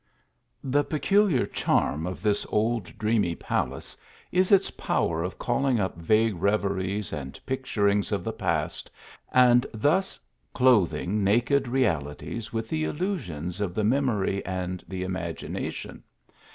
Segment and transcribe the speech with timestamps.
[0.63, 3.95] THE peculiar charm of this old dreamy palace,
[4.31, 8.89] is its power of calling up vague reveries and picturin.gs of the past,
[9.31, 10.19] and thus
[10.55, 16.01] clothing naked realities with the illusions of the memory and the imagination.